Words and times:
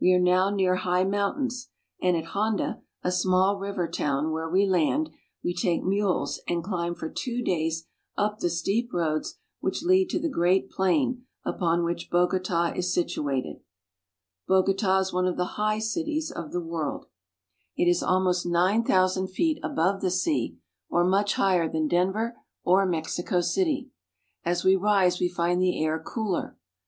We 0.00 0.12
are 0.12 0.18
now 0.18 0.50
near 0.50 0.74
high 0.74 1.04
mountains, 1.04 1.68
and 2.02 2.16
at 2.16 2.34
Honda, 2.34 2.82
a 3.04 3.12
small 3.12 3.60
river 3.60 3.86
town, 3.86 4.32
where 4.32 4.50
we 4.50 4.66
land, 4.66 5.08
we 5.44 5.54
take 5.54 5.84
mules 5.84 6.40
and 6.48 6.64
climb 6.64 6.96
for 6.96 7.08
two 7.08 7.42
days 7.42 7.86
up 8.16 8.40
the 8.40 8.50
steep 8.50 8.92
roads 8.92 9.36
which 9.60 9.84
lead 9.84 10.10
to 10.10 10.18
the 10.18 10.28
great 10.28 10.68
plain 10.68 11.24
upon 11.44 11.84
which 11.84 12.10
Bogota 12.10 12.72
is 12.74 12.92
situated. 12.92 13.60
Bogota 14.48 14.98
is 14.98 15.12
one 15.12 15.28
of 15.28 15.36
the 15.36 15.54
high 15.60 15.78
cities 15.78 16.32
of 16.32 16.50
the 16.50 16.60
world. 16.60 17.06
It 17.76 17.86
is 17.88 18.00
Cargo 18.00 18.00
Boat. 18.00 18.00
36 18.00 18.00
COLOMBIA. 18.00 18.14
almost 18.16 18.46
nine 18.46 18.84
thousand 18.84 19.26
feet 19.28 19.60
above 19.62 20.00
the 20.00 20.10
se.i, 20.10 20.56
or 20.90 21.04
much 21.04 21.34
higher 21.34 21.68
than 21.68 21.86
Denver 21.86 22.36
or 22.64 22.84
Mexico 22.84 23.40
city. 23.40 23.92
As 24.44 24.64
we 24.64 24.74
rise 24.74 25.20
we 25.20 25.28
find 25.28 25.62
the 25.62 25.80
air 25.84 26.00
cooler. 26.04 26.56